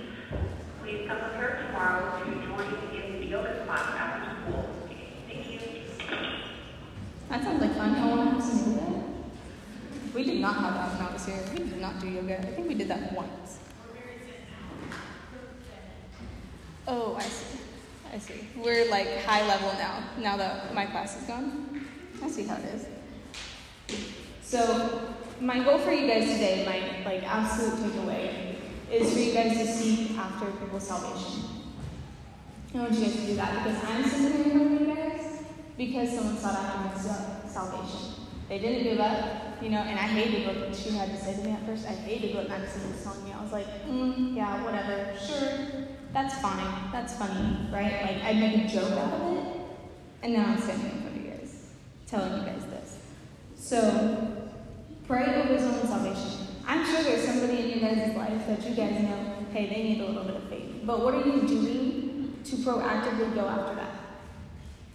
Please 0.81 1.07
come 1.07 1.17
prepared 1.19 1.67
tomorrow 1.67 2.23
to 2.23 2.31
join 2.47 2.69
in 2.95 3.19
the 3.19 3.25
yoga 3.27 3.65
class 3.65 3.87
after 3.93 4.31
school. 4.41 4.69
Thank 5.27 5.51
you. 5.51 5.59
That 7.29 7.43
sounds 7.43 7.61
like 7.61 7.75
fun. 7.75 7.95
I 7.95 8.07
want 8.07 8.29
to 8.29 8.35
have 8.35 8.43
some 8.43 8.71
yoga. 8.73 9.03
We 10.15 10.23
did 10.23 10.39
not 10.39 10.55
have 10.55 10.73
that 10.73 10.99
when 10.99 11.07
I 11.09 11.13
was 11.13 11.25
here. 11.25 11.43
We 11.51 11.69
did 11.69 11.81
not 11.81 11.99
do 11.99 12.07
yoga. 12.07 12.39
I 12.39 12.51
think 12.55 12.67
we 12.67 12.75
did 12.75 12.87
that 12.87 13.11
once. 13.13 13.59
Oh, 16.87 17.15
I 17.15 17.21
see. 17.21 17.59
I 18.13 18.17
see. 18.19 18.47
We're 18.57 18.89
like 18.89 19.23
high 19.23 19.47
level 19.47 19.73
now, 19.73 20.03
now 20.19 20.37
that 20.37 20.73
my 20.73 20.85
class 20.85 21.19
is 21.19 21.27
gone. 21.27 21.85
I 22.21 22.29
see 22.29 22.43
how 22.43 22.55
it 22.55 22.65
is. 22.65 22.85
So, 24.41 25.15
my 25.39 25.63
goal 25.63 25.79
for 25.79 25.91
you 25.91 26.07
guys 26.07 26.29
today, 26.31 26.63
my 26.65 27.09
like 27.09 27.23
absolute 27.23 27.79
takeaway, 27.79 28.55
is 28.91 29.13
for 29.13 29.19
you 29.19 29.33
guys 29.33 29.57
to 29.57 29.65
seek 29.65 30.17
after 30.17 30.51
people's 30.51 30.87
salvation. 30.87 31.43
I 32.75 32.79
want 32.79 32.93
you 32.93 33.05
guys 33.05 33.15
to 33.15 33.25
do 33.27 33.35
that 33.35 33.63
because 33.63 33.83
I'm 33.83 34.03
sitting 34.03 34.43
here 34.43 34.69
with 34.69 34.81
you 34.81 34.95
guys 34.95 35.43
because 35.77 36.15
someone 36.15 36.37
sought 36.37 36.55
after 36.55 37.07
my 37.07 37.49
salvation. 37.49 38.23
They 38.49 38.59
didn't 38.59 38.83
give 38.83 38.99
up, 38.99 39.61
you 39.63 39.69
know, 39.69 39.79
and 39.79 39.97
I 39.97 40.03
hated 40.03 40.45
what 40.45 40.75
she 40.75 40.91
had 40.91 41.09
to 41.09 41.17
say 41.17 41.35
to 41.35 41.41
me 41.41 41.51
at 41.51 41.65
first. 41.65 41.87
I 41.87 41.93
hated 41.93 42.35
what 42.35 42.49
Madison 42.49 42.91
was 42.91 43.01
telling 43.01 43.23
me. 43.23 43.31
I 43.31 43.41
was 43.41 43.51
like, 43.51 43.65
mm, 43.87 44.35
yeah, 44.35 44.63
whatever, 44.63 45.13
sure, 45.17 45.62
that's 46.13 46.39
fine, 46.39 46.91
that's 46.91 47.15
funny, 47.15 47.57
right? 47.71 48.01
Like, 48.01 48.23
I'd 48.23 48.39
make 48.39 48.65
a 48.65 48.67
joke 48.67 48.91
out 48.91 49.13
of 49.13 49.37
it, 49.37 49.45
and 50.21 50.33
now 50.33 50.45
I'm 50.45 50.61
standing 50.61 50.91
in 50.91 51.01
front 51.01 51.17
of 51.17 51.23
you 51.23 51.31
guys, 51.31 51.65
telling 52.07 52.39
you 52.39 52.45
guys 52.45 52.63
this. 52.65 52.99
So, 53.57 54.47
pray 55.07 55.25
over 55.35 55.57
someone's 55.57 55.89
salvation. 55.89 56.47
I'm 56.67 56.85
sure 56.85 57.01
there's 57.03 57.25
somebody 57.25 57.63
in 57.63 57.79
your 57.79 57.89
guys' 57.89 58.15
life 58.15 58.47
that 58.47 58.69
you 58.69 58.75
guys 58.75 59.01
know, 59.01 59.35
hey, 59.51 59.67
they 59.67 59.83
need 59.83 60.01
a 60.01 60.05
little 60.05 60.23
bit 60.23 60.35
of 60.35 60.43
faith. 60.49 60.81
But 60.85 61.03
what 61.03 61.15
are 61.15 61.25
you 61.25 61.47
doing 61.47 62.37
to 62.43 62.55
proactively 62.57 63.33
go 63.33 63.47
after 63.47 63.75
that? 63.75 63.91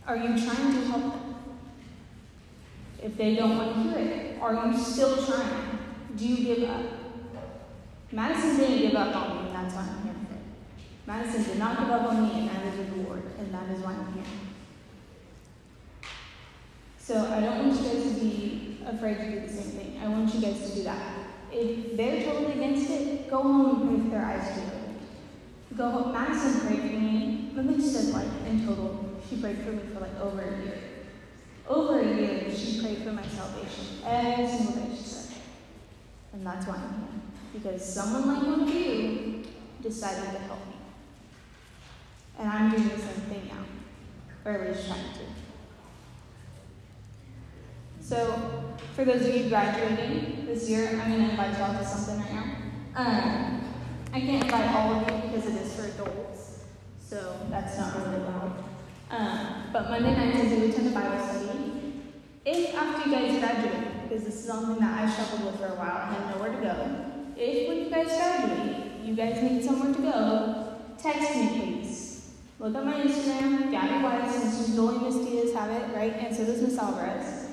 Are 0.07 0.17
you 0.17 0.29
trying 0.29 0.73
to 0.73 0.81
help 0.87 1.03
them? 1.03 1.35
If 3.03 3.17
they 3.17 3.37
don't 3.37 3.57
want 3.57 3.75
to 3.75 3.83
hear 3.83 3.99
it, 3.99 4.41
are 4.41 4.67
you 4.67 4.79
still 4.79 5.25
trying? 5.25 5.79
Do 6.17 6.27
you 6.27 6.55
give 6.55 6.71
up? 6.71 6.83
Madison 8.11 8.57
didn't 8.57 8.79
give 8.79 8.95
up 8.95 9.15
on 9.15 9.45
me, 9.45 9.53
that's 9.53 9.75
why. 9.75 9.88
Madison 11.09 11.43
did 11.43 11.59
not 11.59 11.79
give 11.79 11.89
up 11.89 12.03
on 12.11 12.23
me, 12.23 12.39
and 12.39 12.51
that 12.51 12.67
is 12.67 12.91
the 12.91 12.97
Lord, 12.97 13.23
and 13.39 13.55
that 13.55 13.71
is 13.71 13.81
why 13.81 13.93
I'm 13.93 14.13
here. 14.13 14.25
So 16.99 17.33
I 17.33 17.41
don't 17.41 17.67
want 17.67 17.81
you 17.81 17.89
guys 17.89 18.03
to 18.03 18.21
be 18.21 18.81
afraid 18.87 19.17
to 19.17 19.31
do 19.31 19.41
the 19.41 19.49
same 19.49 19.71
thing. 19.71 20.01
I 20.05 20.09
want 20.09 20.35
you 20.35 20.43
guys 20.43 20.69
to 20.69 20.77
do 20.77 20.83
that. 20.83 21.15
If 21.51 21.97
they're 21.97 22.25
totally 22.25 22.53
against 22.53 22.91
it, 22.91 23.31
go 23.31 23.41
home 23.41 23.89
and 23.89 23.89
pray 23.89 24.05
for 24.05 24.11
their 24.11 24.27
eyes 24.27 24.55
to. 24.55 25.77
Go 25.79 25.91
home. 25.91 26.13
Madison 26.13 26.67
prayed 26.67 26.81
for 26.81 26.99
me. 26.99 27.53
Let 27.55 27.65
me 27.65 27.77
just 27.77 27.95
say, 27.95 28.13
like, 28.13 28.29
in 28.47 28.67
total, 28.67 29.23
she 29.31 29.41
prayed 29.41 29.61
for 29.61 29.73
me 29.73 29.85
for 29.95 30.01
like 30.01 30.21
over 30.21 30.43
a 30.43 30.63
year. 30.63 30.79
Over 31.67 32.01
a 32.01 32.05
year, 32.05 32.55
she 32.55 32.83
prayed 32.83 32.99
for 32.99 33.13
my 33.13 33.27
salvation. 33.27 34.03
Every 34.05 34.47
single 34.47 34.75
day, 34.75 34.95
she 34.95 35.05
said. 35.05 35.37
And 36.35 36.47
that's 36.47 36.67
why 36.67 36.75
I'm 36.75 36.99
here. 37.01 37.23
Because 37.55 37.95
someone 37.95 38.29
like 38.29 38.47
one 38.47 38.69
of 38.69 38.75
you 38.75 39.45
decided 39.81 40.33
to 40.35 40.39
help 40.41 40.67
me. 40.67 40.75
And 42.39 42.49
I'm 42.49 42.71
doing 42.71 42.85
the 42.85 42.97
same 42.97 43.21
thing 43.29 43.49
now. 43.49 43.65
At 44.49 44.61
trying 44.87 45.13
to. 45.13 45.21
So, 48.01 48.75
for 48.95 49.05
those 49.05 49.27
of 49.27 49.37
you 49.37 49.51
graduating 49.51 50.47
this 50.47 50.71
year, 50.71 50.89
I'm 50.89 51.11
going 51.11 51.23
to 51.23 51.31
invite 51.33 51.59
y'all 51.59 51.79
to 51.79 51.85
something 51.85 52.19
right 52.19 52.33
now. 52.33 52.57
Um, 52.97 53.75
I 54.11 54.21
can't 54.21 54.45
invite 54.45 54.75
all 54.75 54.95
of 54.95 55.01
you 55.03 55.29
because 55.29 55.55
it 55.55 55.61
is 55.61 55.77
for 55.77 55.85
adults, 55.89 56.65
so 56.99 57.47
that's 57.51 57.77
not 57.77 57.95
really 57.99 58.25
allowed. 58.25 58.65
Um, 59.11 59.65
but 59.71 59.91
Monday 59.91 60.17
nights 60.17 60.39
I 60.39 60.49
do 60.49 60.65
attend 60.65 60.89
a 60.89 60.91
Bible 60.93 61.27
study. 61.27 62.03
if 62.47 62.75
after 62.75 63.11
you 63.11 63.15
guys 63.15 63.39
graduate, 63.41 64.03
because 64.09 64.25
this 64.25 64.37
is 64.37 64.47
something 64.47 64.79
that 64.79 65.03
I 65.03 65.11
struggled 65.11 65.53
with 65.53 65.61
for 65.61 65.75
a 65.75 65.77
while, 65.77 65.91
I 65.91 66.15
had 66.15 66.35
nowhere 66.35 66.53
to 66.53 66.63
go. 66.63 67.35
If 67.37 67.69
when 67.69 67.79
you 67.81 67.91
guys 67.91 68.07
graduate, 68.07 69.05
you 69.05 69.15
guys 69.15 69.43
need 69.43 69.63
somewhere 69.63 69.93
to 69.93 70.01
go, 70.01 70.79
text 70.97 71.37
me 71.37 71.49
please. 71.49 71.78
Look 72.61 72.75
at 72.75 72.85
my 72.85 72.95
Instagram, 72.95 73.71
Gabby 73.71 74.03
Weiss, 74.03 74.35
Mrs. 74.35 74.75
Jolie 74.75 74.99
Miss 74.99 75.15
Diaz 75.25 75.55
have 75.55 75.71
it, 75.71 75.95
right? 75.95 76.13
And 76.15 76.35
so 76.35 76.45
does 76.45 76.61
Miss 76.61 76.77
Alvarez. 76.77 77.53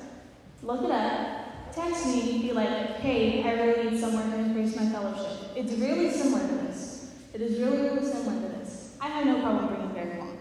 Look 0.62 0.82
it 0.82 0.90
up, 0.90 1.72
text 1.72 2.06
me, 2.06 2.42
be 2.42 2.52
like, 2.52 2.96
hey, 2.96 3.44
I 3.44 3.52
really 3.52 3.90
need 3.90 4.00
somewhere 4.00 4.28
to 4.28 4.36
increase 4.36 4.74
my 4.74 4.86
fellowship. 4.86 5.50
It's 5.54 5.72
really 5.74 6.10
similar 6.10 6.48
to 6.48 6.54
this. 6.66 7.12
It 7.32 7.40
is 7.40 7.60
really, 7.60 7.82
really 7.82 8.04
similar 8.04 8.48
to 8.48 8.58
this. 8.58 8.96
I 9.00 9.06
have 9.06 9.26
no 9.26 9.40
problem 9.42 9.68
bringing 9.68 9.94
guys 9.94 10.16
along. 10.16 10.38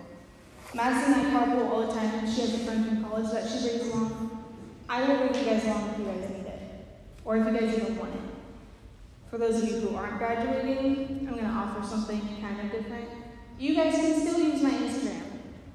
Madison 0.74 1.14
and 1.14 1.38
I 1.38 1.46
carpool 1.46 1.70
all 1.70 1.86
the 1.86 1.94
time. 1.94 2.22
She 2.26 2.42
has 2.42 2.56
a 2.56 2.58
friend 2.66 2.88
from 2.88 3.04
college 3.04 3.32
that 3.34 3.48
she 3.48 3.68
brings 3.68 3.88
along. 3.94 4.46
I 4.90 5.08
will 5.08 5.18
bring 5.28 5.36
you 5.36 5.46
guys 5.46 5.64
along 5.66 5.92
if 5.92 6.00
you 6.00 6.06
guys 6.06 6.30
need 6.32 6.48
it, 6.48 6.62
or 7.24 7.38
if 7.38 7.46
you 7.46 7.54
guys 7.54 7.78
even 7.78 7.98
want 8.00 8.16
it. 8.16 8.22
For 9.30 9.38
those 9.38 9.62
of 9.62 9.70
you 9.70 9.80
who 9.82 9.96
aren't 9.96 10.18
graduating, 10.18 11.28
I'm 11.30 11.36
going 11.36 11.46
to 11.46 11.52
offer 11.52 11.86
something 11.86 12.20
kind 12.42 12.62
of 12.62 12.72
different. 12.72 13.25
You 13.58 13.74
guys 13.74 13.96
can 13.96 14.20
still 14.20 14.40
use 14.40 14.62
my 14.62 14.70
Instagram. 14.70 15.22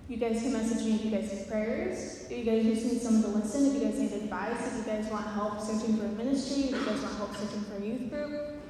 You 0.08 0.16
guys 0.18 0.42
can 0.42 0.52
message 0.52 0.84
me 0.84 0.96
if 0.96 1.04
you 1.04 1.10
guys 1.10 1.32
need 1.32 1.48
prayers, 1.48 2.26
if 2.28 2.38
you 2.38 2.44
guys 2.44 2.64
just 2.64 2.84
need 2.84 3.00
someone 3.00 3.22
to 3.22 3.38
listen, 3.38 3.66
if 3.68 3.74
you 3.74 3.88
guys 3.88 3.98
need 3.98 4.12
advice, 4.12 4.66
if 4.66 4.78
you 4.78 4.92
guys 4.92 5.06
want 5.10 5.26
help 5.28 5.60
searching 5.60 5.96
for 5.96 6.04
a 6.04 6.08
ministry, 6.08 6.64
if 6.64 6.70
you 6.72 6.84
guys 6.84 7.00
want 7.00 7.16
help 7.16 7.36
searching 7.36 7.62
for 7.62 7.76
a 7.76 7.86
youth 7.86 8.10
group, 8.10 8.60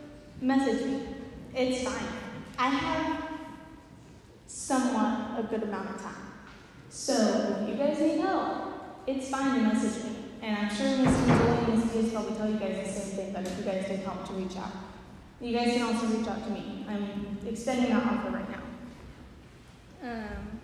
message 0.41 0.87
me. 0.87 1.03
It's 1.55 1.83
fine. 1.83 2.07
I 2.59 2.69
have 2.69 3.25
somewhat 4.47 5.41
a 5.41 5.47
good 5.49 5.63
amount 5.65 5.91
of 5.91 6.03
time. 6.03 6.33
So 6.91 7.57
if 7.63 7.69
you 7.69 7.75
guys 7.75 7.99
need 7.99 8.21
help, 8.21 9.03
it's 9.07 9.29
fine 9.29 9.57
to 9.57 9.63
message 9.63 10.05
me. 10.05 10.17
And 10.43 10.57
I'm 10.57 10.69
sure 10.75 10.87
Mr. 10.87 11.27
Joy 11.27 11.73
and 11.73 11.79
Ms. 11.79 11.93
Diaz 11.93 12.13
probably 12.13 12.37
tell 12.37 12.51
you 12.51 12.59
guys 12.59 12.87
the 12.87 12.93
same 12.93 13.17
thing, 13.17 13.33
but 13.33 13.47
if 13.47 13.59
you 13.59 13.65
guys 13.65 13.89
need 13.89 14.01
help 14.01 14.27
to 14.29 14.35
reach 14.35 14.57
out. 14.57 14.73
You 15.41 15.57
guys 15.57 15.73
can 15.73 15.83
also 15.83 16.07
reach 16.07 16.29
out 16.29 16.45
to 16.45 16.51
me. 16.51 16.85
I'm 16.89 17.39
extending 17.47 17.91
that 17.91 18.05
offer 18.05 18.31
right 18.31 18.51
now. 18.51 18.70
Um, 20.03 20.61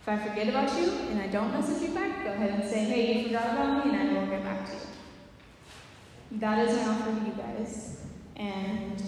if 0.00 0.08
I 0.08 0.18
forget 0.18 0.48
about 0.48 0.78
you 0.78 0.90
and 1.10 1.20
I 1.20 1.26
don't 1.26 1.52
message 1.52 1.88
you 1.88 1.94
back, 1.94 2.22
go 2.22 2.30
ahead 2.30 2.60
and 2.60 2.70
say, 2.70 2.84
hey, 2.84 3.18
you 3.18 3.24
forgot 3.26 3.54
about 3.54 3.84
me, 3.84 3.92
and 3.96 4.16
I 4.16 4.20
will 4.20 4.26
get 4.28 4.44
back 4.44 4.66
to 4.66 4.72
you. 4.72 4.78
That 6.38 6.68
is 6.68 6.76
my 6.76 6.92
offer 6.92 7.10
to 7.10 7.26
you 7.26 7.32
guys. 7.32 8.04
And 8.36 9.02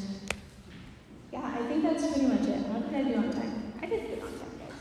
yeah, 1.32 1.54
I 1.56 1.66
think 1.68 1.84
that's 1.84 2.06
pretty 2.08 2.26
much 2.26 2.40
it. 2.48 2.66
What 2.66 2.90
did 2.90 3.06
I 3.06 3.08
do 3.08 3.16
on 3.18 3.30
time? 3.30 3.72
I 3.80 3.86
did 3.86 4.08
good 4.08 4.22
on 4.22 4.30
time, 4.30 4.58
guys. 4.58 4.78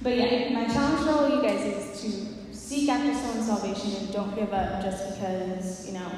But 0.00 0.16
yeah, 0.16 0.50
my 0.50 0.66
challenge 0.72 1.04
for 1.04 1.10
all 1.10 1.28
you 1.28 1.42
guys 1.42 1.60
is 1.64 2.00
to 2.02 2.54
seek 2.54 2.88
after 2.88 3.12
someone's 3.14 3.46
salvation 3.46 3.96
and 3.96 4.12
don't 4.12 4.34
give 4.36 4.52
up 4.52 4.82
just 4.82 5.14
because, 5.14 5.86
you 5.88 5.94
know, 5.94 6.10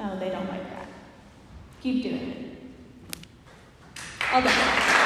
oh, 0.00 0.18
they 0.18 0.28
don't 0.28 0.48
like 0.50 0.68
that. 0.70 0.88
Keep 1.80 2.02
doing 2.02 2.30
it. 2.30 2.58
Okay. 4.34 5.00